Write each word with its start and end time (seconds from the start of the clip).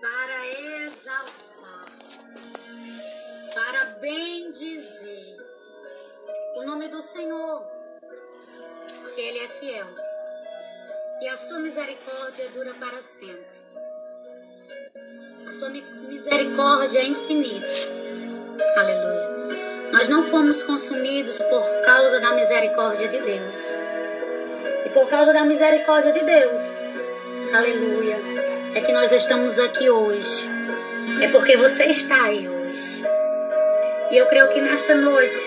para 0.00 0.46
exaltar, 0.48 1.84
para 3.54 3.84
bendizer 4.00 5.46
o 6.56 6.62
nome 6.62 6.88
do 6.88 7.02
Senhor, 7.02 7.62
porque 9.02 9.20
Ele 9.20 9.40
é 9.40 9.48
fiel 9.48 9.86
e 11.20 11.28
a 11.28 11.36
sua 11.36 11.58
misericórdia 11.58 12.48
dura 12.50 12.74
para 12.74 13.02
sempre. 13.02 13.60
A 15.46 15.52
sua 15.52 15.68
misericórdia 15.68 17.00
é 17.00 17.06
infinita. 17.06 17.66
Aleluia. 18.76 19.90
Nós 19.92 20.08
não 20.08 20.22
fomos 20.22 20.62
consumidos 20.62 21.38
por 21.38 21.62
causa 21.84 22.20
da 22.20 22.32
misericórdia 22.32 23.08
de 23.08 23.18
Deus. 23.18 23.58
E 24.86 24.88
por 24.90 25.08
causa 25.10 25.32
da 25.32 25.44
misericórdia 25.44 26.12
de 26.12 26.22
Deus, 26.24 26.62
aleluia, 27.52 28.39
é 28.74 28.80
que 28.80 28.92
nós 28.92 29.10
estamos 29.10 29.58
aqui 29.58 29.90
hoje. 29.90 30.48
É 31.20 31.28
porque 31.28 31.56
você 31.56 31.84
está 31.84 32.24
aí 32.24 32.48
hoje. 32.48 33.02
E 34.10 34.16
eu 34.16 34.26
creio 34.26 34.48
que 34.48 34.60
nesta 34.60 34.94
noite, 34.94 35.38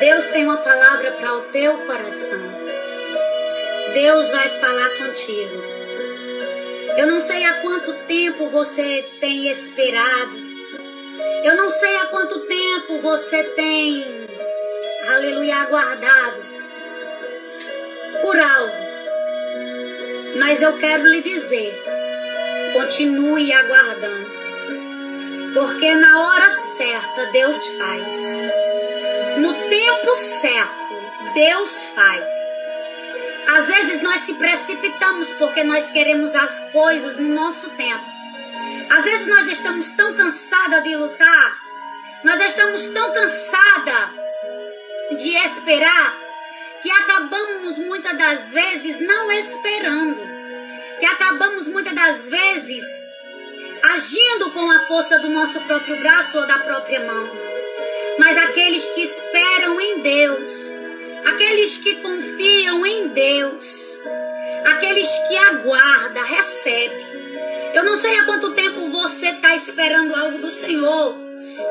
Deus 0.00 0.26
tem 0.28 0.44
uma 0.44 0.58
palavra 0.58 1.12
para 1.12 1.34
o 1.34 1.40
teu 1.42 1.78
coração. 1.78 2.40
Deus 3.94 4.30
vai 4.30 4.48
falar 4.48 4.90
contigo. 4.98 5.62
Eu 6.96 7.06
não 7.06 7.20
sei 7.20 7.44
há 7.44 7.54
quanto 7.60 7.92
tempo 8.06 8.48
você 8.48 9.06
tem 9.20 9.48
esperado. 9.48 10.36
Eu 11.44 11.56
não 11.56 11.70
sei 11.70 11.96
há 11.96 12.06
quanto 12.06 12.40
tempo 12.40 12.98
você 12.98 13.44
tem, 13.44 14.26
aleluia, 15.14 15.56
aguardado 15.56 16.42
por 18.20 18.38
algo. 18.38 18.87
Mas 20.36 20.62
eu 20.62 20.76
quero 20.76 21.06
lhe 21.06 21.22
dizer: 21.22 21.82
continue 22.72 23.52
aguardando. 23.52 24.38
Porque 25.54 25.94
na 25.94 26.28
hora 26.28 26.50
certa 26.50 27.26
Deus 27.26 27.66
faz. 27.78 28.14
No 29.38 29.54
tempo 29.68 30.14
certo, 30.14 31.32
Deus 31.34 31.84
faz. 31.94 32.30
Às 33.56 33.66
vezes 33.66 34.02
nós 34.02 34.20
se 34.22 34.34
precipitamos 34.34 35.30
porque 35.32 35.64
nós 35.64 35.90
queremos 35.90 36.34
as 36.34 36.60
coisas 36.70 37.18
no 37.18 37.28
nosso 37.30 37.70
tempo. 37.70 38.04
Às 38.90 39.04
vezes 39.04 39.26
nós 39.26 39.46
estamos 39.48 39.90
tão 39.90 40.14
cansadas 40.14 40.82
de 40.82 40.96
lutar, 40.96 41.58
nós 42.24 42.40
estamos 42.40 42.86
tão 42.88 43.12
cansadas 43.12 44.10
de 45.18 45.34
esperar, 45.36 46.27
que 46.82 46.90
acabamos 46.90 47.78
muitas 47.78 48.16
das 48.16 48.52
vezes 48.52 49.00
não 49.00 49.30
esperando, 49.32 50.20
que 50.98 51.06
acabamos 51.06 51.68
muitas 51.68 51.94
das 51.94 52.28
vezes 52.28 52.84
agindo 53.94 54.50
com 54.50 54.70
a 54.70 54.80
força 54.80 55.18
do 55.18 55.28
nosso 55.28 55.60
próprio 55.60 55.96
braço 56.00 56.38
ou 56.38 56.46
da 56.46 56.58
própria 56.58 57.00
mão. 57.00 57.28
Mas 58.18 58.36
aqueles 58.36 58.88
que 58.90 59.02
esperam 59.02 59.80
em 59.80 60.00
Deus, 60.00 60.74
Aqueles 61.24 61.78
que 61.78 61.96
confiam 61.96 62.86
em 62.86 63.08
Deus, 63.08 63.98
aqueles 64.64 65.08
que 65.28 65.36
aguardam, 65.36 66.24
recebe. 66.24 67.02
Eu 67.74 67.84
não 67.84 67.96
sei 67.96 68.16
há 68.18 68.24
quanto 68.24 68.54
tempo 68.54 68.88
você 68.90 69.28
está 69.30 69.54
esperando 69.54 70.14
algo 70.14 70.38
do 70.38 70.50
Senhor. 70.50 71.16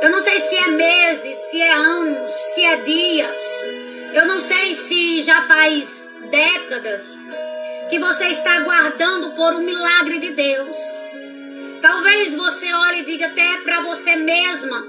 Eu 0.01 0.09
não 0.09 0.19
sei 0.19 0.39
se 0.39 0.55
é 0.55 0.67
meses, 0.67 1.35
se 1.35 1.61
é 1.61 1.73
anos, 1.73 2.31
se 2.31 2.63
é 2.63 2.75
dias. 2.77 3.41
Eu 4.13 4.25
não 4.25 4.39
sei 4.39 4.73
se 4.75 5.21
já 5.21 5.41
faz 5.41 6.09
décadas 6.29 7.17
que 7.89 7.99
você 7.99 8.27
está 8.27 8.57
aguardando 8.57 9.31
por 9.31 9.53
um 9.53 9.63
milagre 9.63 10.19
de 10.19 10.31
Deus. 10.31 10.77
Talvez 11.81 12.33
você 12.33 12.71
olhe 12.73 12.99
e 13.01 13.05
diga 13.05 13.27
até 13.27 13.57
para 13.57 13.81
você 13.81 14.15
mesma 14.15 14.83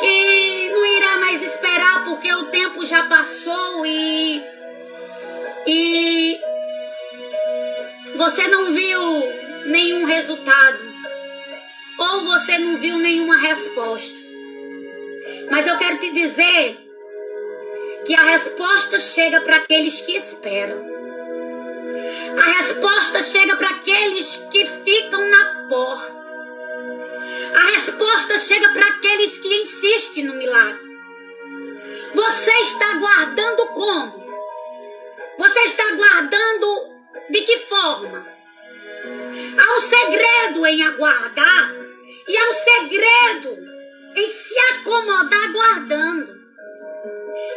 que 0.00 0.68
não 0.70 0.86
irá 0.86 1.18
mais 1.18 1.42
esperar 1.42 2.04
porque 2.04 2.32
o 2.32 2.44
tempo 2.44 2.84
já 2.84 3.04
passou 3.04 3.86
e 3.86 4.42
e 5.66 6.40
você 8.16 8.46
não 8.48 8.72
viu 8.72 9.00
nenhum 9.66 10.04
resultado 10.04 10.94
ou 11.98 12.20
você 12.22 12.58
não 12.58 12.76
viu 12.76 12.98
nenhuma 12.98 13.36
resposta. 13.36 14.18
Mas 15.50 15.66
eu 15.66 15.76
quero 15.78 15.98
te 15.98 16.10
dizer 16.10 16.83
que 18.04 18.14
a 18.14 18.22
resposta 18.22 18.98
chega 18.98 19.40
para 19.40 19.56
aqueles 19.56 20.00
que 20.02 20.12
esperam. 20.16 20.84
A 22.38 22.46
resposta 22.58 23.22
chega 23.22 23.56
para 23.56 23.70
aqueles 23.70 24.36
que 24.50 24.66
ficam 24.66 25.30
na 25.30 25.66
porta. 25.68 26.24
A 27.54 27.70
resposta 27.70 28.36
chega 28.38 28.68
para 28.70 28.86
aqueles 28.86 29.38
que 29.38 29.60
insistem 29.60 30.24
no 30.24 30.34
milagre. 30.34 30.94
Você 32.14 32.52
está 32.52 32.90
aguardando 32.92 33.66
como? 33.68 34.24
Você 35.38 35.60
está 35.60 35.82
aguardando 35.88 36.94
de 37.30 37.40
que 37.42 37.58
forma? 37.58 38.26
Há 39.58 39.76
um 39.76 39.80
segredo 39.80 40.66
em 40.66 40.82
aguardar 40.82 41.72
e 42.28 42.36
há 42.36 42.48
um 42.48 42.52
segredo 42.52 43.58
em 44.16 44.26
se 44.26 44.58
acomodar 44.58 45.44
aguardando. 45.44 46.33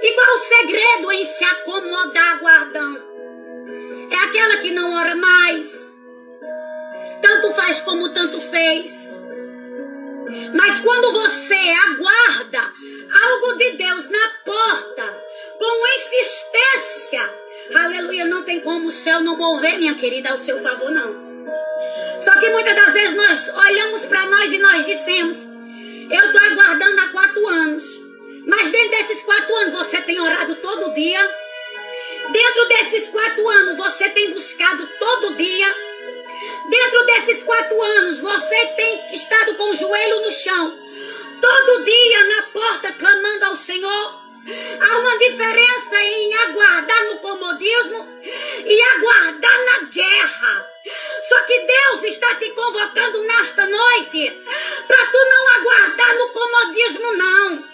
E 0.02 0.14
qual 0.14 0.36
o 0.36 0.40
segredo 0.40 1.12
em 1.12 1.24
se 1.24 1.44
acomodar 1.44 2.38
aguardando? 2.38 3.08
É 4.12 4.16
aquela 4.26 4.58
que 4.58 4.72
não 4.72 4.94
ora 4.94 5.16
mais. 5.16 5.98
Tanto 7.22 7.52
faz 7.52 7.82
como 7.82 8.10
tanto 8.10 8.40
fez. 8.40 9.20
Mas 10.54 10.80
quando 10.80 11.12
você 11.12 11.56
aguarda 11.56 12.74
algo 13.24 13.54
de 13.58 13.72
Deus 13.72 14.10
na 14.10 14.30
porta, 14.44 15.24
com 15.58 15.88
insistência, 15.88 17.34
aleluia, 17.76 18.26
não 18.26 18.44
tem 18.44 18.59
como 18.59 18.88
o 18.88 18.92
céu 18.92 19.22
não 19.22 19.38
mover, 19.38 19.78
minha 19.78 19.96
querida, 19.96 20.32
ao 20.32 20.38
seu 20.38 20.62
favor, 20.62 20.92
não. 20.92 21.28
Só 22.20 22.34
que 22.40 22.50
muitas 22.50 22.76
das 22.76 22.94
vezes 22.94 23.16
nós 23.16 23.50
olhamos 23.56 24.06
para 24.06 24.26
nós 24.26 24.52
e 24.52 24.58
nós 24.58 24.86
dissemos: 24.86 25.48
Eu 26.09 26.26
estou 26.26 26.42
aguardando 26.42 27.00
há 27.00 27.08
quatro 27.09 27.48
anos. 27.48 28.06
Mas 28.47 28.69
dentro 28.69 28.90
desses 28.90 29.22
quatro 29.22 29.56
anos 29.58 29.74
você 29.74 30.02
tem 30.02 30.19
orado 30.19 30.56
todo 30.56 30.94
dia. 30.94 31.35
Dentro 32.31 32.68
desses 32.68 33.08
quatro 33.09 33.47
anos 33.47 33.78
você 33.78 34.09
tem 34.09 34.31
buscado 34.31 34.88
todo 35.00 35.35
dia. 35.35 35.88
Dentro 36.69 37.06
desses 37.06 37.44
quatro 37.44 37.81
anos, 37.81 38.19
você 38.19 38.66
tem 38.75 39.13
estado 39.13 39.56
com 39.56 39.69
o 39.69 39.75
joelho 39.75 40.22
no 40.22 40.31
chão, 40.31 40.78
todo 41.41 41.84
dia 41.84 42.24
na 42.25 42.41
porta 42.44 42.91
clamando 42.91 43.46
ao 43.46 43.56
Senhor. 43.56 44.28
Há 44.81 44.97
uma 45.00 45.18
diferença 45.18 46.02
em 46.02 46.34
aguardar 46.35 47.06
no 47.06 47.18
comodismo 47.19 48.08
e 48.66 48.81
aguardar 48.96 49.66
na 49.66 49.88
guerra. 49.88 50.69
Só 51.22 51.41
que 51.41 51.59
Deus 51.59 52.03
está 52.03 52.35
te 52.35 52.50
convocando 52.52 53.24
nesta 53.24 53.66
noite 53.66 54.41
para 54.88 55.06
tu 55.06 55.18
não 55.29 55.47
aguardar 55.56 56.18
no 56.18 56.29
comodismo, 56.29 57.12
não, 57.14 57.66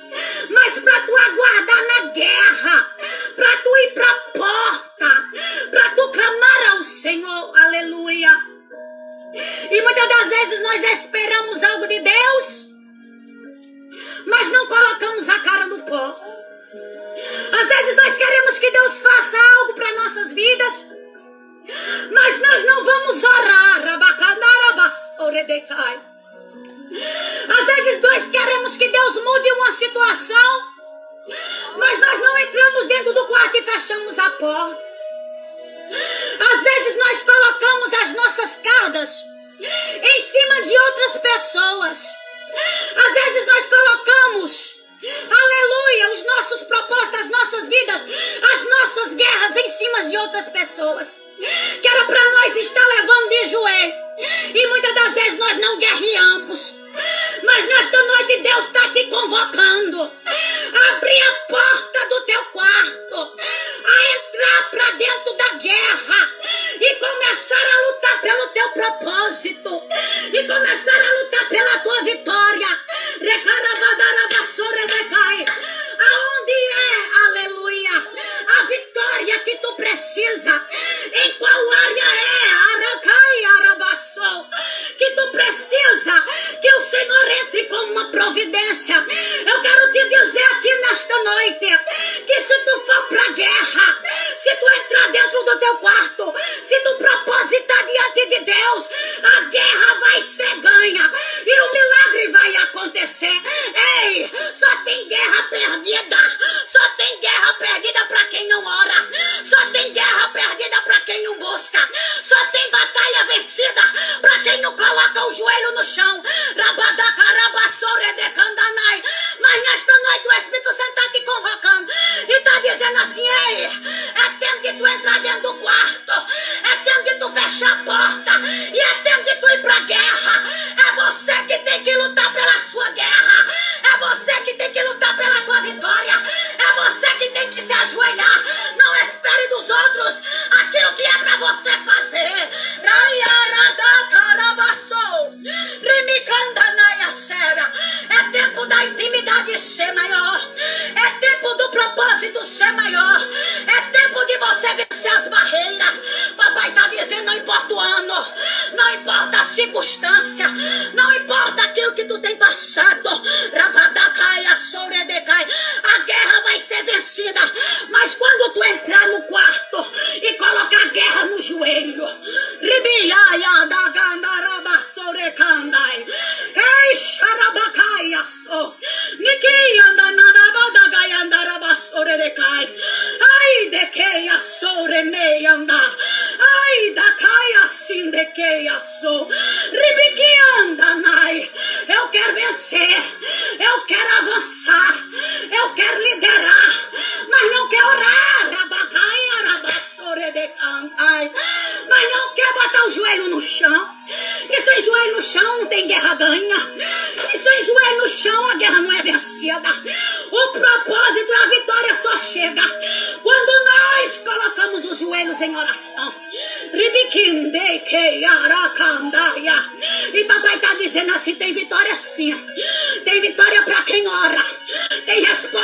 mas 0.50 0.80
para 0.80 1.00
tu 1.02 1.16
aguardar 1.16 1.88
na 1.88 2.06
guerra, 2.12 2.96
para 3.36 3.58
tu 3.58 3.78
ir 3.78 3.94
para 3.94 4.10
a 4.10 4.20
porta, 4.32 5.10
para 5.72 5.90
tu 5.90 6.10
clamar 6.10 6.74
ao 6.74 6.84
Senhor. 6.84 7.58
Aleluia. 7.58 8.32
E 9.72 9.82
muitas 9.82 10.10
das 10.10 10.30
vezes 10.30 10.60
nós 10.62 10.84
esperamos 10.84 11.64
algo 11.64 11.88
de 11.88 12.00
Deus, 12.02 12.68
mas 14.28 14.50
não 14.50 14.68
colocamos 14.68 15.30
a 15.30 15.40
cara 15.40 15.66
no 15.66 15.82
pó. 15.84 16.20
Às 17.62 17.68
vezes 17.68 17.96
nós 17.96 18.14
queremos 18.16 18.60
que 18.60 18.72
Deus 18.72 19.00
faça 19.00 19.38
algo 19.60 19.74
para 19.74 19.96
nossas 19.96 20.34
vidas, 20.34 20.88
mas 22.12 22.40
nós 22.40 22.66
não 22.66 22.84
vamos 22.84 23.24
orar. 23.24 23.88
Às 23.88 24.00
situação, 29.74 30.74
mas 31.78 32.00
nós 32.00 32.20
não 32.20 32.38
entramos 32.38 32.86
dentro 32.88 33.14
do 33.14 33.26
quarto 33.28 33.58
e 33.58 33.62
fechamos 33.62 34.20
a 34.20 34.30
porta. 34.32 34.94
Às 36.40 36.64
vezes 36.64 36.96
nós 36.98 37.24
colocamos 37.24 37.94
as 37.94 38.14
nossas 38.14 38.56
cargas 38.64 39.26
em 40.02 40.20
cima 40.20 40.62
de 40.62 40.78
outras 40.78 41.18
pessoas. 41.18 42.16
Às 42.96 43.14
vezes 43.14 43.46
nós 43.48 43.68
colocamos, 43.68 44.76
aleluia, 45.30 46.14
os 46.14 46.24
nossos 46.24 46.62
propósitos, 46.64 47.20
as 47.20 47.30
nossas 47.30 47.68
vidas, 47.68 48.02
as 48.02 48.70
nossas 48.70 49.14
guerras 49.14 49.56
em 49.56 49.68
cima 49.68 50.10
de 50.10 50.18
outras 50.18 50.50
pessoas. 50.50 51.18
Que 51.82 51.88
era 51.88 52.06
para 52.06 52.32
nós 52.32 52.56
estar 52.56 52.86
levando 52.86 53.30
de 53.30 53.48
joelho. 53.48 53.94
E 54.54 54.68
muitas 54.68 54.94
das 54.94 55.14
vezes 55.14 55.40
nós 55.40 55.58
não 55.58 55.78
guerreamos. 55.78 56.76
Mas 57.44 57.66
nesta 57.66 58.04
noite 58.04 58.38
Deus 58.38 58.66
está 58.66 58.90
te 58.90 59.06
convocando. 59.08 59.63
度。 59.94 60.33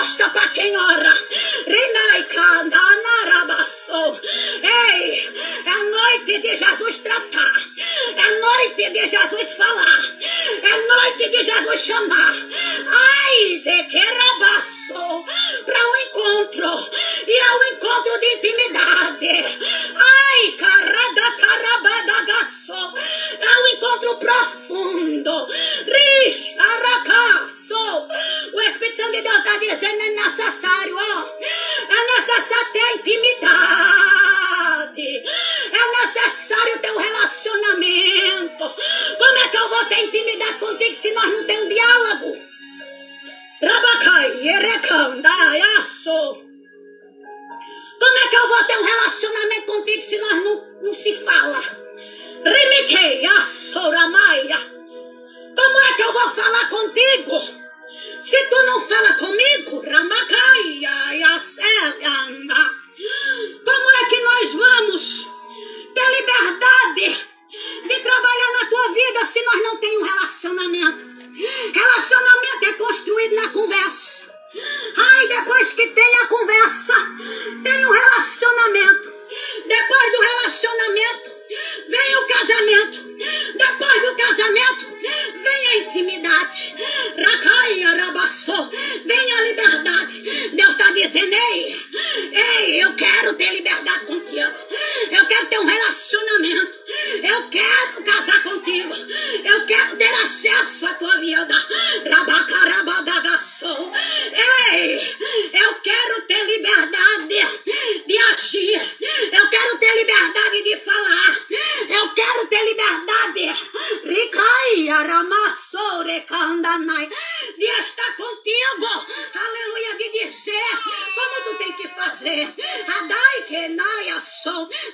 Basta 0.09 0.27
para 0.31 0.47
quem 0.47 0.75
ora. 0.75 1.15
Ei, 4.63 5.29
é 5.65 5.83
noite 5.83 6.39
de 6.39 6.55
Jesus 6.57 6.97
tratar. 6.97 7.61
É 8.17 8.39
noite 8.39 8.89
de 8.89 9.07
Jesus 9.07 9.53
falar. 9.53 10.01
É 10.63 10.77
noite 10.87 11.29
de 11.29 11.43
Jesus 11.43 11.81
chamar. 11.81 12.33
Ai, 12.33 13.59
de 13.59 13.83
que. 13.83 13.99
Para 14.89 15.87
o 15.87 15.91
um 15.91 15.95
encontro. 15.97 16.89
E 17.27 17.39
ao 17.41 17.47
é 17.47 17.59
um 17.59 17.63
encontro 17.73 18.19
de 18.19 18.33
intimidade. 18.33 19.59
Ai, 19.95 20.51
carada, 20.57 21.31
carabada, 21.39 22.21
gaçou. 22.25 22.93
É 23.39 23.61
um 23.61 23.67
encontro 23.67 24.15
profundo. 24.15 25.47
Rish, 25.85 26.55
aracá. 26.57 27.38
se 50.99 51.13
fala. 51.13 51.61
Remeteia, 52.43 53.41
Soramaia. 53.41 54.57
Como 55.55 55.79
é 55.79 55.93
que 55.93 56.03
eu 56.03 56.11
vou 56.11 56.29
falar 56.29 56.69
contigo? 56.69 57.41
Se 58.21 58.49
tu 58.49 58.63
não 58.63 58.81
fala 58.81 59.13
comigo, 59.13 59.81
Ramacaia, 59.81 61.15
Como 63.65 63.91
é 63.91 64.05
que 64.09 64.21
nós 64.21 64.53
vamos? 64.53 65.38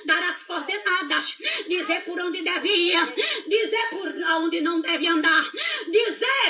dar 0.04 0.28
as 0.28 0.42
coordenadas, 0.42 1.36
dizer 1.68 2.04
por 2.04 2.20
onde 2.20 2.42
devia, 2.42 3.06
dizer 3.46 3.88
por 3.90 4.08
onde 4.42 4.60
não 4.60 4.80
deve 4.80 5.06
andar, 5.06 5.44
dizer 5.90 6.46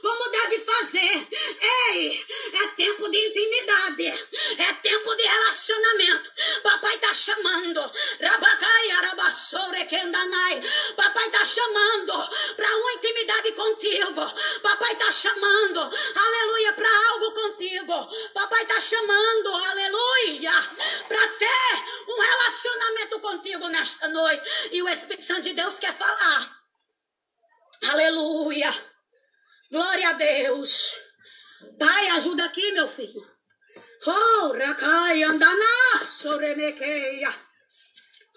como 0.00 0.28
deve 0.30 0.58
fazer. 0.58 1.28
Ei, 1.90 2.26
é 2.52 2.66
tempo 2.68 3.08
de 3.08 3.18
intimidade, 3.28 4.06
é 4.58 4.72
tempo 4.74 5.14
de 5.14 5.22
relacionamento. 5.22 6.32
Papai 6.62 6.98
tá 6.98 7.14
chamando. 7.14 7.92
Papai 10.96 11.30
tá 11.30 11.44
chamando 11.44 12.12
para 12.56 12.76
uma 12.76 12.92
intimidade 12.94 13.52
contigo. 13.52 14.20
Papai 14.62 14.94
tá 14.96 15.12
chamando, 15.12 15.80
aleluia, 15.80 16.72
para 16.72 16.88
algo 17.10 17.32
contigo. 17.32 18.08
Papai 18.34 18.64
tá 18.66 18.80
chamando, 18.80 19.48
aleluia, 19.48 20.52
para 21.08 21.28
ter 21.28 21.84
um 22.08 22.20
relacionamento 22.20 23.20
contigo 23.20 23.68
nesta 23.68 24.08
noite. 24.08 24.42
E 24.72 24.82
o 24.82 24.88
Espírito 24.88 25.24
Santo 25.24 25.42
de 25.42 25.54
Deus 25.54 25.78
quer 25.78 25.92
falar. 25.94 26.47
Aleluia. 27.82 28.74
Glória 29.70 30.10
a 30.10 30.12
Deus. 30.14 31.00
Pai, 31.78 32.08
ajuda 32.08 32.44
aqui, 32.44 32.72
meu 32.72 32.88
filho. 32.88 33.24
Oh, 34.06 34.52
recai, 34.52 35.22
andana, 35.22 36.04
soremequeia. 36.04 37.34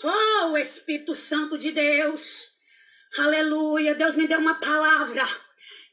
Oh, 0.03 0.57
Espírito 0.57 1.15
Santo 1.15 1.57
de 1.57 1.71
Deus. 1.71 2.49
Aleluia. 3.17 3.95
Deus 3.95 4.15
me 4.15 4.27
deu 4.27 4.39
uma 4.39 4.55
palavra 4.55 5.23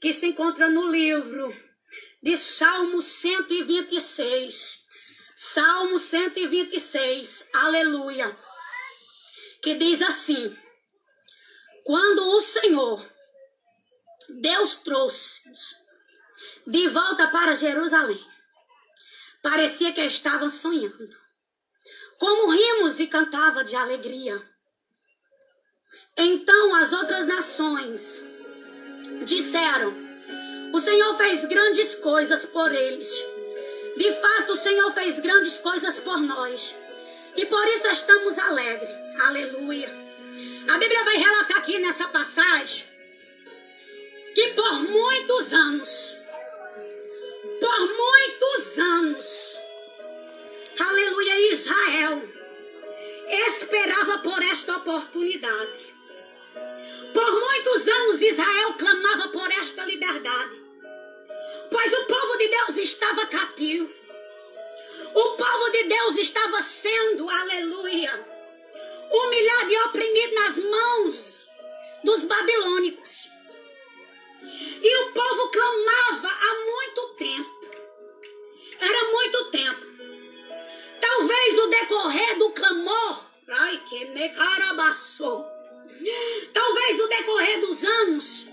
que 0.01 0.13
se 0.13 0.27
encontra 0.27 0.69
no 0.69 0.91
livro 0.91 1.55
de 2.23 2.37
Salmo 2.37 3.01
126. 3.01 4.85
Salmo 5.37 5.99
126. 5.99 7.47
Aleluia. 7.55 8.37
Que 9.63 9.75
diz 9.75 10.01
assim: 10.03 10.57
Quando 11.85 12.37
o 12.37 12.41
Senhor 12.41 13.18
Deus 14.29 14.77
trouxe-os 14.77 15.77
de 16.67 16.87
volta 16.89 17.29
para 17.29 17.55
Jerusalém. 17.55 18.23
Parecia 19.43 19.93
que 19.93 20.03
estavam 20.03 20.51
sonhando. 20.51 21.09
Como 22.19 22.51
rimos 22.51 23.01
e 23.01 23.07
cantava 23.07 23.65
de 23.65 23.75
alegria. 23.75 24.43
Então 26.17 26.75
as 26.75 26.93
outras 26.93 27.27
nações 27.27 28.23
disseram: 29.25 29.95
O 30.75 30.81
Senhor 30.81 31.17
fez 31.17 31.45
grandes 31.47 31.95
coisas 31.95 32.45
por 32.45 32.71
eles. 32.73 33.09
De 33.97 34.13
fato, 34.13 34.53
o 34.53 34.57
Senhor 34.57 34.93
fez 34.93 35.21
grandes 35.21 35.59
coisas 35.59 35.99
por 36.01 36.21
nós. 36.21 36.75
E 37.35 37.47
por 37.47 37.67
isso 37.69 37.89
estamos 37.89 38.39
alegres. 38.39 38.91
Aleluia. 39.21 39.89
A 40.69 40.79
Bíblia 40.79 41.05
vai 41.05 41.17
relatar 41.17 41.59
aqui 41.59 41.79
nessa 41.79 42.09
passagem 42.09 42.98
que 44.39 44.47
por 44.51 44.73
muitos 44.83 45.53
anos, 45.53 46.17
por 47.59 47.81
muitos 47.81 48.79
anos, 48.79 49.59
aleluia, 50.79 51.53
Israel 51.55 52.23
esperava 53.49 54.19
por 54.19 54.41
esta 54.41 54.77
oportunidade. 54.77 55.93
Por 57.13 57.33
muitos 57.33 57.89
anos 57.89 58.23
Israel 58.23 58.75
clamava 58.79 59.27
por 59.33 59.51
esta 59.51 59.85
liberdade, 59.85 60.63
pois 61.69 61.93
o 61.95 62.05
povo 62.05 62.37
de 62.37 62.47
Deus 62.47 62.77
estava 62.77 63.27
cativo. 63.27 63.93
O 65.15 65.31
povo 65.37 65.71
de 65.71 65.83
Deus 65.83 66.17
estava 66.17 66.63
sendo, 66.63 67.29
aleluia, 67.29 68.25
humilhado 69.11 69.73
e 69.73 69.79
oprimido 69.81 70.35
nas 70.37 70.59
mãos 70.59 71.49
dos 72.05 72.23
babilônicos. 72.23 73.37
E 74.43 74.97
o 74.97 75.13
povo 75.13 75.49
clamava 75.49 76.29
há 76.29 76.65
muito 76.65 77.09
tempo. 77.15 77.59
Era 78.81 79.11
muito 79.11 79.51
tempo. 79.51 79.87
Talvez 81.01 81.59
o 81.59 81.67
decorrer 81.67 82.39
do 82.39 82.51
clamor, 82.51 83.25
ai 83.49 83.83
que 83.89 84.05
me 84.07 84.29
carabaçou. 84.29 85.47
Talvez 86.53 87.01
o 87.01 87.09
decorrer 87.09 87.61
dos 87.61 87.85
anos 87.85 88.49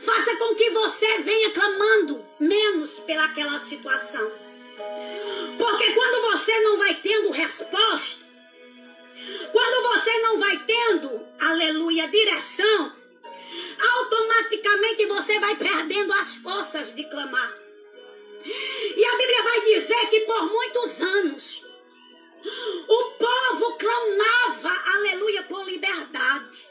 faça 0.00 0.36
com 0.36 0.54
que 0.54 0.70
você 0.70 1.18
venha 1.18 1.50
clamando 1.50 2.24
menos 2.40 2.98
pelaquela 3.00 3.58
situação. 3.58 4.30
Porque 5.58 5.92
quando 5.92 6.30
você 6.32 6.60
não 6.60 6.78
vai 6.78 6.94
tendo 6.94 7.30
resposta, 7.30 8.24
quando 9.52 9.88
você 9.88 10.18
não 10.20 10.38
vai 10.38 10.58
tendo, 10.64 11.26
aleluia, 11.40 12.08
direção, 12.08 12.95
automaticamente 13.78 15.06
você 15.06 15.38
vai 15.38 15.56
perdendo 15.56 16.12
as 16.14 16.36
forças 16.36 16.94
de 16.94 17.04
clamar. 17.04 17.54
E 18.96 19.04
a 19.04 19.16
Bíblia 19.16 19.42
vai 19.42 19.60
dizer 19.62 20.08
que 20.08 20.20
por 20.20 20.46
muitos 20.46 21.02
anos 21.02 21.66
o 22.88 23.04
povo 23.12 23.76
clamava, 23.76 24.90
aleluia, 24.94 25.42
por 25.44 25.64
liberdade. 25.64 26.70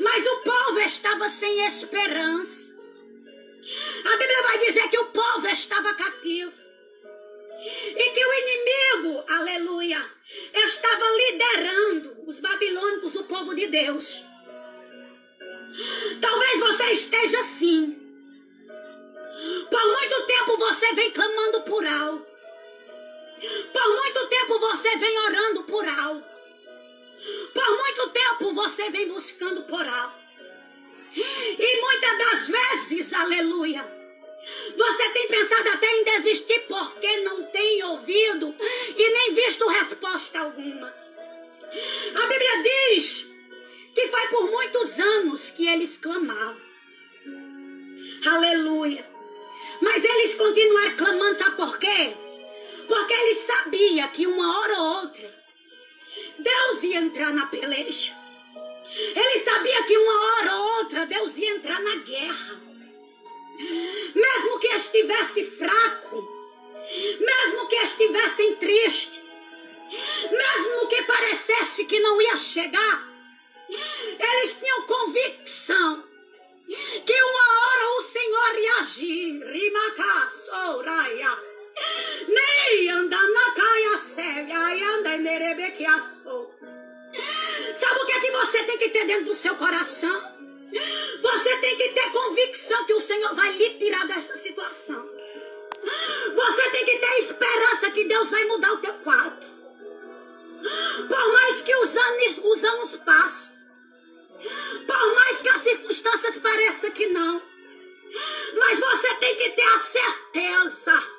Mas 0.00 0.26
o 0.26 0.36
povo 0.38 0.80
estava 0.80 1.28
sem 1.28 1.66
esperança. 1.66 2.76
A 4.04 4.16
Bíblia 4.16 4.42
vai 4.42 4.58
dizer 4.66 4.88
que 4.88 4.98
o 4.98 5.06
povo 5.06 5.46
estava 5.48 5.94
cativo. 5.94 6.66
E 7.96 8.10
que 8.10 8.26
o 8.26 8.32
inimigo, 8.32 9.24
aleluia, 9.28 10.10
estava 10.52 11.04
liderando 11.16 12.24
os 12.26 12.38
babilônicos, 12.40 13.14
o 13.14 13.24
povo 13.24 13.54
de 13.54 13.66
Deus. 13.68 14.24
Talvez 16.20 16.60
você 16.60 16.84
esteja 16.92 17.40
assim. 17.40 17.96
Por 19.70 19.86
muito 19.86 20.26
tempo 20.26 20.56
você 20.56 20.92
vem 20.94 21.10
clamando 21.10 21.62
por 21.62 21.86
algo. 21.86 22.26
Por 23.72 23.88
muito 23.96 24.26
tempo 24.28 24.58
você 24.58 24.96
vem 24.96 25.18
orando 25.18 25.64
por 25.64 25.86
algo. 25.86 26.24
Por 27.52 27.76
muito 27.76 28.08
tempo 28.10 28.54
você 28.54 28.90
vem 28.90 29.08
buscando 29.08 29.62
por 29.64 29.86
algo. 29.86 30.26
E 31.58 31.80
muitas 31.80 32.18
das 32.18 32.48
vezes, 32.48 33.12
aleluia, 33.12 33.86
você 34.76 35.08
tem 35.10 35.28
pensado 35.28 35.68
até 35.70 35.86
em 35.86 36.04
desistir 36.04 36.60
porque 36.68 37.16
não 37.18 37.44
tem 37.44 37.82
ouvido 37.84 38.54
e 38.96 39.10
nem 39.10 39.34
visto 39.34 39.66
resposta 39.68 40.40
alguma. 40.40 40.94
A 42.14 42.26
Bíblia 42.26 42.62
diz 42.62 43.26
que 43.96 44.08
foi 44.08 44.28
por 44.28 44.50
muitos 44.50 45.00
anos 45.00 45.50
que 45.50 45.66
eles 45.66 45.96
clamavam. 45.96 46.60
Aleluia. 48.26 49.08
Mas 49.80 50.04
eles 50.04 50.34
continuaram 50.34 50.96
clamando, 50.96 51.38
sabe 51.38 51.56
por 51.56 51.78
quê? 51.78 52.14
Porque 52.86 53.14
eles 53.14 53.38
sabiam 53.38 54.06
que 54.08 54.26
uma 54.26 54.58
hora 54.58 54.78
ou 54.78 54.86
outra 55.00 55.34
Deus 56.38 56.82
ia 56.82 56.98
entrar 56.98 57.32
na 57.32 57.46
peleja. 57.46 58.14
Ele 58.94 59.38
sabia 59.38 59.82
que 59.84 59.96
uma 59.96 60.24
hora 60.26 60.56
ou 60.56 60.78
outra 60.80 61.06
Deus 61.06 61.34
ia 61.38 61.52
entrar 61.52 61.80
na 61.80 61.96
guerra. 61.96 62.60
Mesmo 64.14 64.58
que 64.58 64.68
estivesse 64.68 65.42
fraco, 65.42 66.22
mesmo 67.18 67.66
que 67.66 67.76
estivessem 67.76 68.56
triste, 68.56 69.24
mesmo 70.30 70.86
que 70.86 71.02
parecesse 71.04 71.86
que 71.86 71.98
não 71.98 72.20
ia 72.20 72.36
chegar, 72.36 73.15
eles 73.68 74.54
tinham 74.54 74.82
convicção 74.82 76.04
que 77.04 77.22
uma 77.22 77.66
hora 77.66 77.98
o 77.98 78.02
Senhor 78.02 78.58
ia 78.58 78.76
agir. 78.80 79.44
Rimaka 79.44 80.30
souraya. 80.30 81.38
Nei 82.28 82.88
anda 82.88 83.16
na 83.28 83.50
caia 83.52 83.98
séria 83.98 84.58
anda 84.94 85.18
nerebequiaço. 85.18 86.50
Sabe 87.74 88.00
o 88.00 88.06
que 88.06 88.12
é 88.12 88.20
que 88.20 88.30
você 88.30 88.62
tem 88.64 88.78
que 88.78 88.88
ter 88.88 89.06
dentro 89.06 89.26
do 89.26 89.34
seu 89.34 89.54
coração? 89.56 90.36
Você 91.22 91.56
tem 91.58 91.76
que 91.76 91.88
ter 91.90 92.10
convicção 92.10 92.84
que 92.86 92.94
o 92.94 93.00
Senhor 93.00 93.34
vai 93.34 93.52
lhe 93.52 93.70
tirar 93.74 94.06
desta 94.06 94.36
situação. 94.36 95.08
Você 96.34 96.70
tem 96.70 96.84
que 96.84 96.96
ter 96.98 97.18
esperança 97.18 97.90
que 97.90 98.04
Deus 98.04 98.30
vai 98.30 98.44
mudar 98.44 98.72
o 98.72 98.78
teu 98.78 98.94
quadro. 98.94 99.48
Por 101.08 101.32
mais 101.32 101.60
que 101.60 101.74
os 101.76 101.96
anos, 101.96 102.40
os 102.44 102.64
anos 102.64 102.96
passem, 102.96 103.55
por 104.86 105.14
mais 105.14 105.40
que 105.40 105.48
as 105.48 105.60
circunstâncias 105.60 106.38
pareçam 106.38 106.90
que 106.90 107.06
não. 107.06 107.42
Mas 108.54 108.78
você 108.78 109.14
tem 109.16 109.34
que 109.36 109.50
ter 109.50 109.62
a 109.62 109.78
certeza 109.78 111.16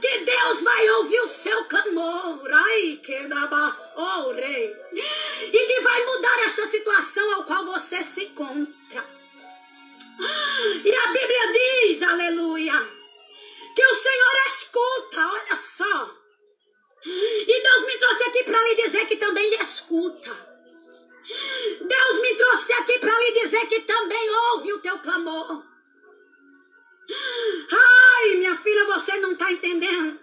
que 0.00 0.18
Deus 0.18 0.62
vai 0.62 0.90
ouvir 0.90 1.20
o 1.20 1.26
seu 1.26 1.64
clamor. 1.66 2.40
Ai, 2.50 3.00
que 3.02 3.12
rei. 3.12 4.76
E 5.52 5.66
que 5.66 5.80
vai 5.80 6.06
mudar 6.06 6.38
esta 6.40 6.66
situação 6.66 7.34
ao 7.34 7.44
qual 7.44 7.64
você 7.66 8.02
se 8.02 8.24
encontra. 8.24 9.04
E 10.84 10.94
a 10.94 11.06
Bíblia 11.08 11.52
diz, 11.52 12.02
aleluia, 12.02 12.88
que 13.74 13.84
o 13.84 13.94
Senhor 13.94 14.46
escuta, 14.46 15.28
olha 15.28 15.56
só. 15.56 16.22
E 17.04 17.62
Deus 17.62 17.86
me 17.86 17.98
trouxe 17.98 18.22
aqui 18.24 18.44
para 18.44 18.62
lhe 18.62 18.74
dizer 18.76 19.06
que 19.06 19.16
também 19.16 19.48
lhe 19.50 19.56
escuta. 19.56 20.51
Deus 21.24 22.20
me 22.20 22.34
trouxe 22.36 22.72
aqui 22.74 22.98
para 22.98 23.18
lhe 23.18 23.32
dizer 23.42 23.66
que 23.66 23.80
também 23.80 24.30
ouve 24.30 24.72
o 24.72 24.80
teu 24.80 24.98
clamor. 24.98 25.64
Ai, 27.70 28.34
minha 28.36 28.56
filha, 28.56 28.84
você 28.86 29.16
não 29.18 29.32
está 29.32 29.50
entendendo. 29.52 30.20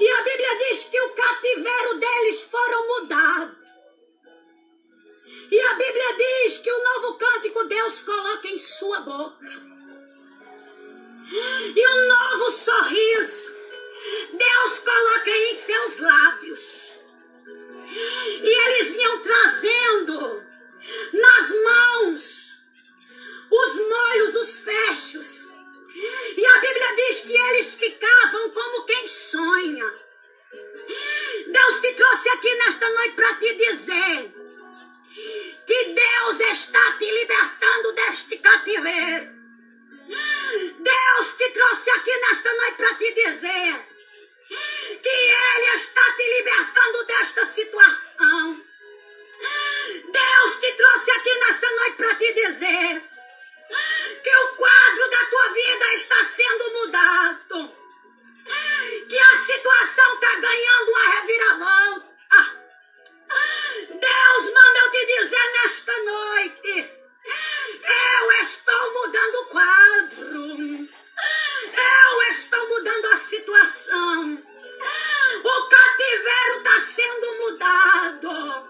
E 0.00 0.08
a 0.08 0.22
Bíblia 0.22 0.58
diz 0.58 0.84
que 0.84 1.00
o 1.00 1.10
cativeiro 1.10 1.94
deles 1.98 2.42
foram 2.42 2.88
mudados. 2.88 3.60
E 5.50 5.60
a 5.60 5.74
Bíblia 5.74 6.16
diz 6.16 6.58
que 6.58 6.70
o 6.70 6.82
novo 6.82 7.18
cântico 7.18 7.64
Deus 7.64 8.00
coloca 8.00 8.48
em 8.48 8.56
sua 8.56 9.00
boca. 9.00 9.46
E 11.76 11.88
um 11.88 12.08
novo 12.08 12.50
sorriso 12.50 13.50
Deus 14.32 14.78
coloca 14.78 15.30
em 15.30 15.54
seus 15.54 15.98
lábios. 15.98 16.99
E 17.92 18.48
eles 18.48 18.90
vinham 18.90 19.22
trazendo 19.22 20.44
nas 21.12 21.50
mãos 21.64 22.56
os 23.50 23.78
molhos, 23.78 24.34
os 24.36 24.60
fechos. 24.60 25.54
E 26.36 26.46
a 26.46 26.58
Bíblia 26.60 26.94
diz 26.94 27.20
que 27.20 27.36
eles 27.36 27.74
ficavam 27.74 28.50
como 28.50 28.84
quem 28.84 29.04
sonha. 29.04 29.92
Deus 31.46 31.80
te 31.80 31.92
trouxe 31.94 32.28
aqui 32.30 32.54
nesta 32.54 32.88
noite 32.88 33.14
para 33.14 33.34
te 33.36 33.54
dizer 33.54 34.34
que 35.66 35.84
Deus 35.84 36.40
está 36.40 36.92
te 36.92 37.10
libertando 37.10 37.92
deste 37.92 38.38
cativeiro. 38.38 39.40
Deus 40.78 41.32
te 41.36 41.50
trouxe 41.50 41.90
aqui 41.90 42.16
nesta 42.16 42.52
noite 42.54 42.76
para 42.76 42.94
te 42.94 43.12
dizer 43.12 43.89
que 44.98 45.08
Ele 45.08 45.74
está 45.74 46.12
te 46.16 46.38
libertando 46.38 47.04
desta 47.04 47.44
situação. 47.46 48.64
Deus 50.12 50.56
te 50.56 50.72
trouxe 50.72 51.10
aqui 51.12 51.34
nesta 51.34 51.70
noite 51.70 51.96
para 51.96 52.14
te 52.16 52.32
dizer 52.32 53.02
que 54.22 54.36
o 54.36 54.56
quadro 54.56 55.10
da 55.10 55.24
tua 55.26 55.48
vida 55.48 55.94
está 55.94 56.24
sendo 56.24 56.72
mudado. 56.72 57.80
Que 59.08 59.18
a 59.18 59.36
situação 59.36 60.14
está 60.14 60.34
ganhando 60.36 60.90
uma 60.90 61.08
reviravolta. 61.10 62.10
Deus 63.88 64.44
manda 64.52 64.78
eu 64.78 64.90
te 64.90 65.06
dizer 65.06 65.52
nesta 65.52 66.02
noite. 66.02 67.00
Eu 67.82 68.32
estou 68.42 68.92
mudando 68.92 69.34
o 69.36 69.46
quadro. 69.46 70.88
Eu 71.76 72.22
estou 72.30 72.68
mudando 72.68 73.06
a 73.06 73.16
situação. 73.18 74.49
Sendo 76.90 77.38
mudado. 77.38 78.68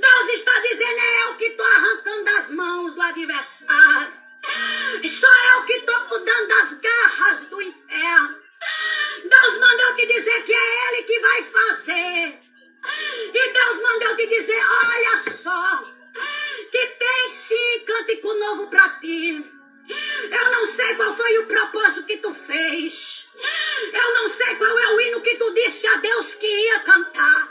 Deus 0.00 0.28
está 0.30 0.58
dizendo: 0.60 0.98
é 0.98 1.24
eu 1.24 1.34
que 1.34 1.44
estou 1.44 1.66
arrancando 1.66 2.30
as 2.30 2.50
mãos 2.50 2.94
do 2.94 3.02
adversário. 3.02 4.14
Sou 5.10 5.34
eu 5.52 5.64
que 5.64 5.74
estou 5.74 6.08
mudando 6.08 6.52
as 6.52 6.72
garras 6.74 7.44
do 7.44 7.60
inferno. 7.60 8.42
Deus 9.24 9.58
mandou 9.58 9.94
te 9.94 10.06
dizer 10.06 10.42
que 10.44 10.54
é 10.54 10.88
Ele 10.88 11.02
que 11.02 11.20
vai 11.20 11.42
fazer. 11.42 12.40
E 13.34 13.52
Deus 13.52 13.82
mandou 13.82 14.16
te 14.16 14.26
dizer: 14.26 14.64
olha 14.66 15.30
só, 15.30 15.84
que 16.70 16.86
tem 16.86 17.28
sim 17.28 17.84
cântico 17.86 18.32
novo 18.34 18.68
para 18.68 18.88
ti. 19.00 19.54
Eu 20.30 20.50
não 20.50 20.66
sei 20.66 20.94
qual 20.94 21.14
foi 21.14 21.38
o 21.38 21.46
propósito 21.46 22.06
que 22.06 22.16
tu 22.16 22.32
fez. 22.32 23.28
Eu 23.92 24.14
não 24.14 24.28
sei 24.28 24.54
qual 24.56 24.78
é 24.78 24.94
o 24.94 25.00
hino 25.00 25.20
que 25.20 25.34
tu 25.34 25.50
disse 25.64 25.86
a 25.86 25.96
Deus 25.96 26.34
que 26.34 26.46
ia 26.46 26.80
cantar. 26.80 27.43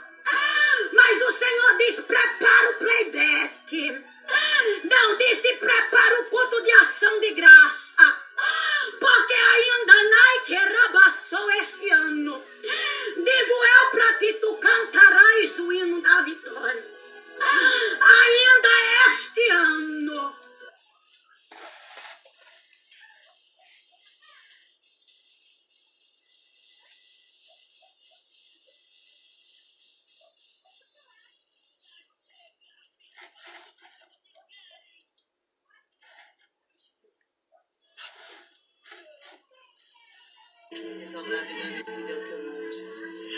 Exaltado 41.26 42.00
e 42.00 42.14
o 42.14 42.24
teu 42.26 42.38
nome, 42.44 42.74
Jesus. 42.74 43.34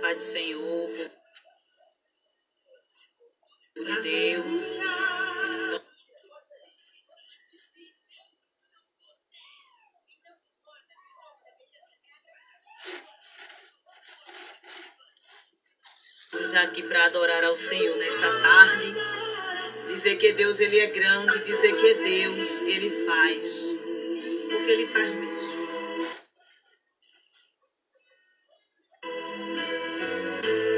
Pai 0.00 0.14
do 0.14 0.20
Senhor, 0.20 0.90
de 3.76 4.00
Deus. 4.02 4.80
Estamos 16.24 16.54
aqui 16.54 16.82
para 16.82 17.04
adorar 17.04 17.44
ao 17.44 17.54
Senhor 17.54 17.96
nessa 17.98 18.40
tarde. 18.40 18.94
Dizer 19.86 20.16
que 20.16 20.32
Deus 20.32 20.58
ele 20.58 20.80
é 20.80 20.88
grande, 20.88 21.38
dizer 21.44 21.76
que 21.76 21.94
Deus 21.94 22.60
ele 22.62 23.06
faz 23.06 23.85
que 24.66 24.72
ele 24.72 24.86
faz 24.88 25.14
mesmo. 25.14 25.66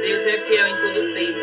Deus 0.02 0.26
é 0.26 0.38
fiel 0.40 0.66
em 0.66 0.76
todo 0.76 1.14
tempo. 1.14 1.38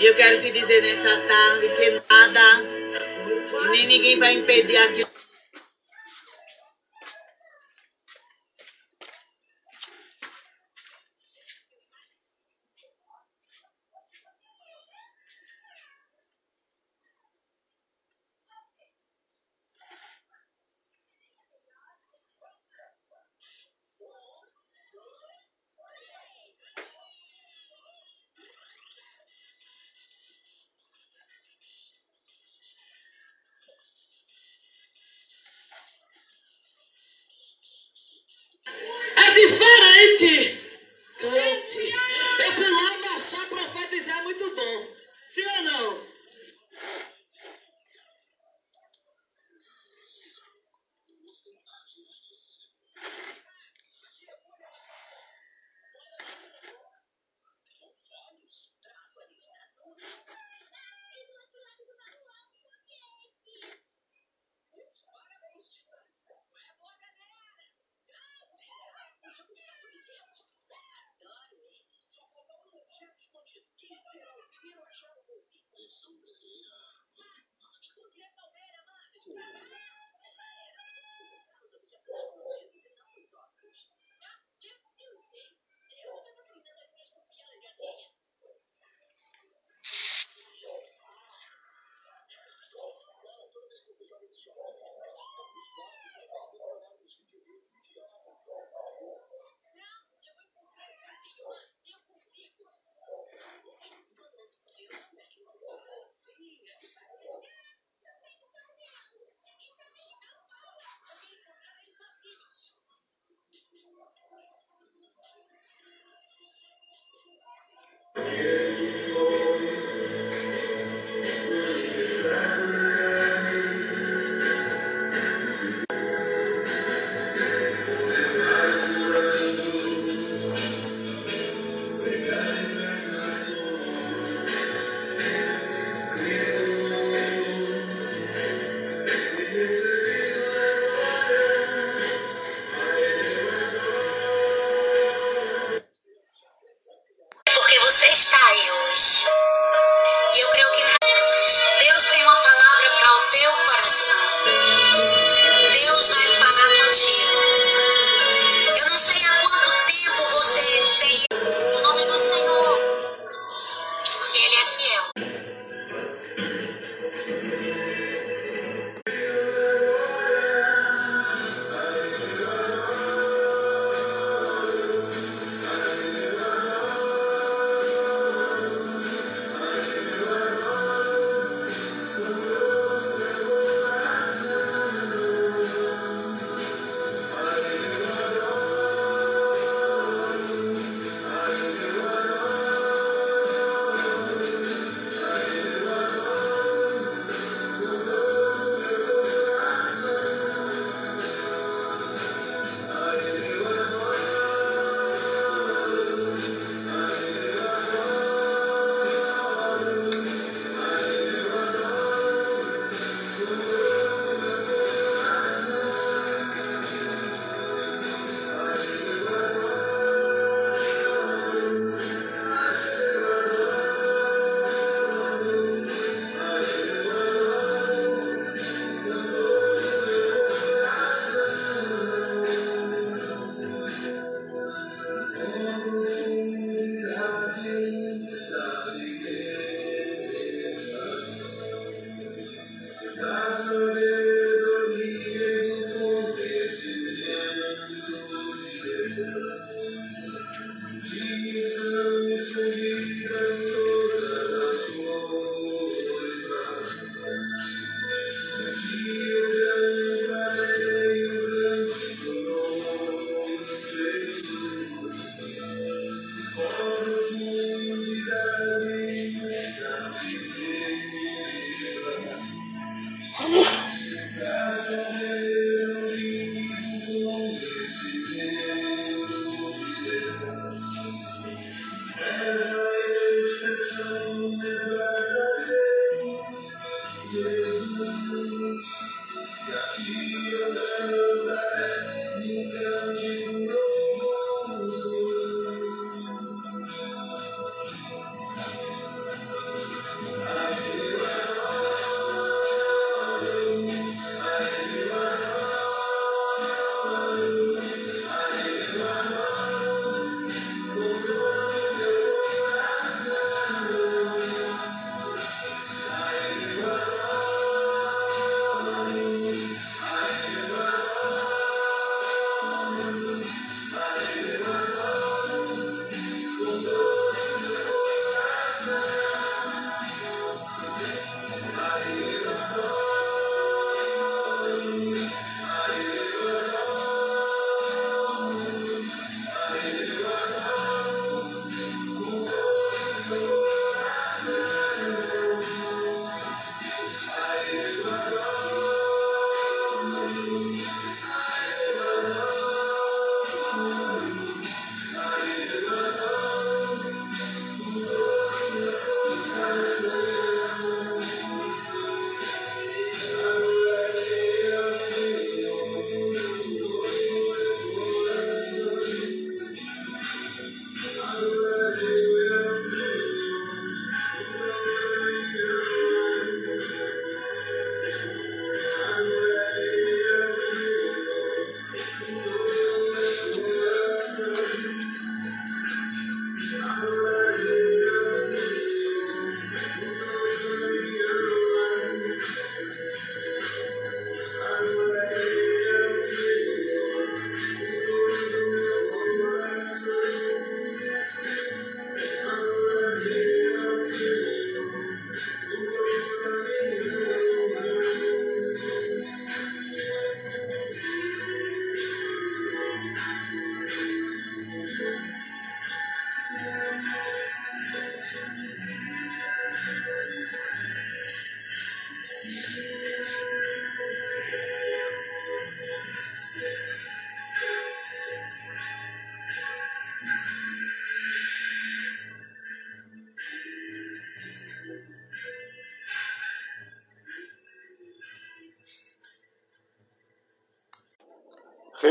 E 0.00 0.06
eu 0.06 0.14
quero 0.16 0.40
te 0.42 0.50
dizer 0.50 0.82
nessa 0.82 1.16
tarde 1.20 1.68
que 1.76 2.02
nada 2.10 2.62
e 3.64 3.68
nem 3.68 3.86
ninguém 3.86 4.18
vai 4.18 4.34
impedir 4.34 4.76
aquilo 4.76 5.13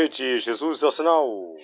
noite, 0.04 0.40
Jesus 0.40 0.84
é 0.84 0.88
o 0.88 0.92
sinal. 0.92 1.56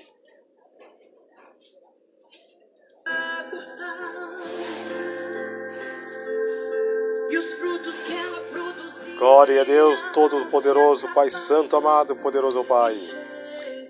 Glória 9.18 9.62
a 9.62 9.66
Deus, 9.66 10.02
Todo-Poderoso, 10.14 11.14
Pai 11.14 11.30
Santo, 11.30 11.76
amado, 11.76 12.16
poderoso 12.16 12.64
Pai. 12.64 12.96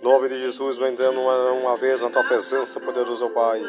Nome 0.01 0.29
de 0.29 0.41
Jesus, 0.41 0.77
vendendo 0.77 1.21
uma, 1.21 1.51
uma 1.51 1.77
vez 1.77 1.99
na 1.99 2.09
tua 2.09 2.23
presença, 2.23 2.79
poderoso 2.79 3.29
Pai. 3.29 3.61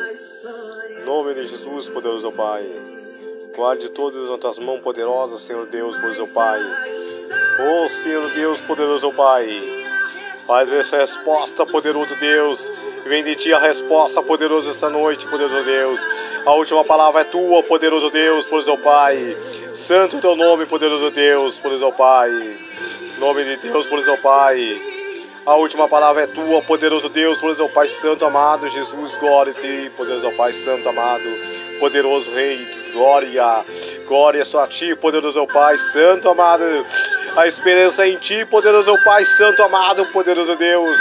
Nome 1.05 1.35
de 1.35 1.45
Jesus, 1.45 1.89
poderoso 1.91 2.33
Pai. 2.33 2.67
Guarde 3.55 3.91
todos 3.91 4.31
nas 4.31 4.41
tuas 4.41 4.59
mãos 4.59 4.81
poderosas, 4.81 5.43
Senhor 5.43 5.67
Deus, 5.67 5.95
poderoso 5.97 6.33
Pai. 6.33 6.61
Oh, 7.61 7.89
Senhor 7.89 8.31
Deus, 8.33 8.61
poderoso 8.63 9.13
Pai. 9.13 9.80
Faz 10.51 10.73
essa 10.73 10.97
resposta, 10.97 11.65
poderoso 11.65 12.17
Deus. 12.17 12.73
Vem 13.07 13.23
de 13.23 13.37
ti 13.37 13.53
a 13.53 13.61
resposta, 13.61 14.21
poderoso, 14.21 14.69
esta 14.69 14.91
noite, 14.91 15.25
poderoso 15.29 15.63
Deus. 15.63 16.01
A 16.45 16.53
última 16.55 16.83
palavra 16.83 17.21
é 17.21 17.25
tua, 17.25 17.63
poderoso 17.63 18.11
Deus, 18.11 18.49
poderoso 18.49 18.77
Pai. 18.79 19.37
Santo 19.73 20.21
teu 20.21 20.35
nome, 20.35 20.67
poderoso 20.67 21.09
Deus, 21.13 21.61
poderoso 21.61 21.93
Pai. 21.93 22.33
Nome 23.21 23.45
de 23.45 23.59
Deus, 23.59 23.87
poderoso 23.87 24.21
Pai. 24.21 24.83
A 25.47 25.55
última 25.55 25.89
palavra 25.89 26.25
é 26.25 26.27
tua, 26.27 26.61
poderoso 26.63 27.09
Deus, 27.09 27.39
poderoso 27.39 27.73
Pai 27.73 27.89
Santo 27.89 28.25
amado, 28.25 28.69
Jesus, 28.69 29.17
glória 29.19 29.53
a 29.53 29.55
ti, 29.55 29.89
poderoso 29.97 30.33
Pai 30.33 30.53
Santo 30.53 30.89
amado, 30.89 31.29
poderoso 31.79 32.29
Rei, 32.33 32.67
glória, 32.93 33.65
glória 34.05 34.45
só 34.45 34.65
a 34.65 34.67
ti, 34.67 34.97
poderoso 34.97 35.47
Pai 35.47 35.79
Santo 35.79 36.29
amado, 36.29 36.65
a 37.37 37.47
esperança 37.47 38.07
em 38.07 38.17
ti, 38.17 38.45
poderoso 38.45 38.97
Pai 39.05 39.25
Santo 39.25 39.63
amado, 39.63 40.05
poderoso 40.07 40.57
Deus. 40.57 40.99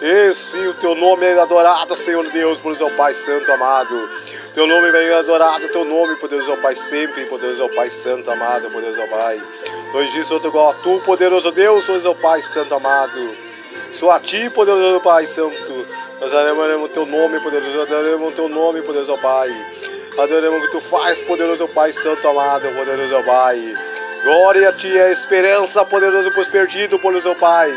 Esse 0.00 0.58
o 0.58 0.74
teu 0.74 0.94
nome 0.94 1.24
é 1.26 1.38
adorado, 1.38 1.96
Senhor 1.96 2.28
Deus, 2.28 2.60
poderoso 2.60 2.94
Pai 2.96 3.14
Santo 3.14 3.50
amado. 3.50 4.10
Teu 4.54 4.66
nome 4.66 4.90
vem 4.90 5.12
adorado, 5.12 5.68
teu 5.68 5.84
nome, 5.84 6.16
poderoso 6.16 6.56
Pai, 6.58 6.74
sempre, 6.76 7.24
poderoso 7.26 7.68
Pai 7.70 7.90
Santo 7.90 8.30
amado, 8.30 8.70
poderoso 8.70 9.06
Pai. 9.08 9.40
Nós 9.92 10.12
diz 10.12 10.30
outro 10.30 10.48
igual 10.48 10.70
a 10.70 10.74
tu, 10.74 11.00
poderoso 11.00 11.50
Deus, 11.50 11.84
poderoso 11.84 12.14
Pai 12.14 12.42
Santo 12.42 12.74
amado. 12.74 13.34
Só 13.92 14.10
a 14.10 14.20
ti, 14.20 14.48
poderoso 14.50 15.00
Pai 15.00 15.26
Santo. 15.26 15.86
Nós 16.20 16.34
adoramos 16.34 16.90
teu 16.90 17.04
nome, 17.06 17.40
poderoso. 17.40 17.80
Adoramos 17.82 18.34
teu 18.34 18.48
nome, 18.48 18.82
poderoso 18.82 19.18
Pai. 19.18 19.50
Adoramos 20.18 20.58
o 20.58 20.66
que 20.66 20.72
tu 20.72 20.80
faz, 20.80 21.20
poderoso 21.20 21.68
Pai 21.68 21.92
Santo 21.92 22.26
amado, 22.28 22.68
poderoso 22.74 23.22
Pai. 23.24 23.74
Glória 24.22 24.68
a 24.68 24.72
ti, 24.72 24.96
é 24.96 25.04
a 25.04 25.10
esperança, 25.10 25.84
poderoso 25.84 26.30
para 26.30 26.40
os 26.40 26.48
perdidos, 26.48 27.00
poderoso 27.00 27.34
Pai. 27.36 27.72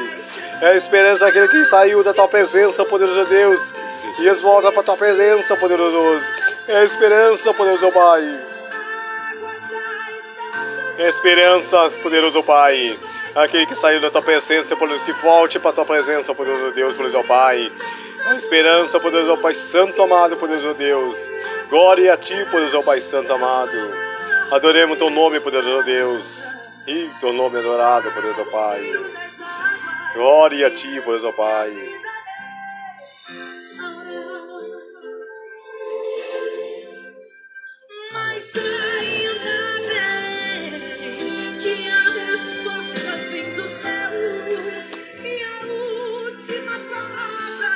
É 0.62 0.68
a 0.68 0.76
esperança 0.76 1.26
daquele 1.26 1.48
que 1.48 1.64
saiu 1.66 2.04
da 2.04 2.14
tua 2.14 2.28
presença, 2.28 2.84
poderoso 2.86 3.26
Deus. 3.26 3.74
E 4.20 4.28
eles 4.28 4.42
voltam 4.42 4.72
para 4.72 4.84
tua 4.84 4.98
presença, 4.98 5.56
poderoso. 5.56 6.26
É 6.68 6.78
a 6.78 6.84
esperança, 6.84 7.54
poderoso 7.54 7.92
Pai. 7.92 8.40
É 10.98 11.06
a 11.06 11.08
esperança, 11.10 11.90
poderoso 12.02 12.44
Pai 12.44 13.00
aquele 13.36 13.66
que 13.66 13.76
saiu 13.76 14.02
da 14.02 14.10
tua 14.10 14.22
presença, 14.22 14.76
poderoso, 14.76 15.04
que 15.04 15.14
volte 15.14 15.60
para 15.60 15.72
tua 15.72 15.86
presença, 15.86 16.34
poderoso 16.34 16.72
Deus, 16.72 16.96
poderoso 16.96 17.28
Pai. 17.28 17.72
A 18.26 18.36
esperança, 18.36 19.00
poderoso 19.00 19.38
Pai 19.38 19.54
Santo 19.54 20.02
amado, 20.02 20.36
poderoso 20.38 20.74
Deus. 20.74 21.30
Glória 21.70 22.14
a 22.14 22.18
ti, 22.18 22.36
poderoso 22.46 22.84
Pai 22.84 23.02
Santo 23.02 23.34
amado. 23.34 24.09
Adoremos 24.52 24.98
teu 24.98 25.12
nome, 25.12 25.40
poderoso 25.40 25.84
Deus. 25.84 26.52
E 26.88 27.08
teu 27.20 27.32
nome 27.32 27.60
adorado, 27.60 28.12
poderoso 28.12 28.44
Pai. 28.46 28.82
Glória 30.16 30.68
a 30.68 30.72
ti, 30.72 31.00
poderoso 31.02 31.32
Pai. 31.34 31.72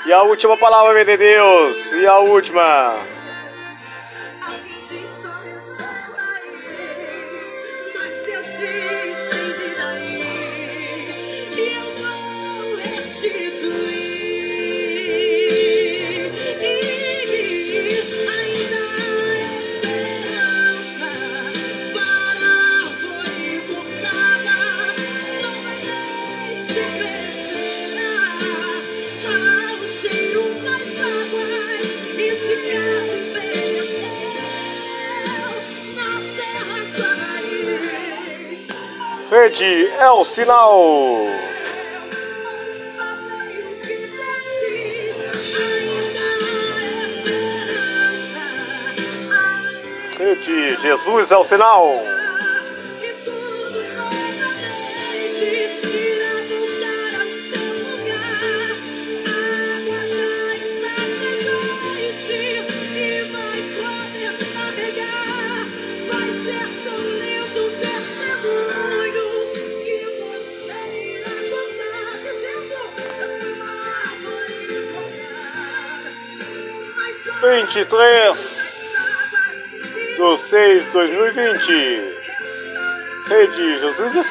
E 0.05 0.11
a 0.11 0.23
última 0.23 0.57
palavra 0.57 0.93
vem 0.95 1.05
de 1.05 1.17
Deus. 1.17 1.91
E 1.91 2.07
a 2.07 2.17
última. 2.17 3.12
Verde 39.53 39.87
é 39.99 40.09
o 40.09 40.23
sinal. 40.23 40.81
Verde, 50.17 50.75
Jesus 50.77 51.31
é 51.31 51.37
o 51.37 51.43
sinal. 51.43 51.93
Vinte 77.73 77.79
e 77.79 77.85
três 77.85 79.33
do 80.17 80.37
seis 80.37 80.85
dois 80.89 81.09
mil 81.09 81.27
e 81.27 81.31
vinte. 81.31 82.13
Rede 83.27 83.79
Jesus 83.79 84.15
é 84.15 84.21